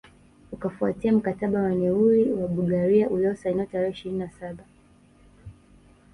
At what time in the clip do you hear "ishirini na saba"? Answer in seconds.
3.91-4.63